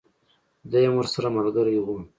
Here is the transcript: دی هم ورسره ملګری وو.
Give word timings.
دی 0.71 0.83
هم 0.87 0.93
ورسره 0.97 1.27
ملګری 1.37 1.77
وو. 1.79 1.95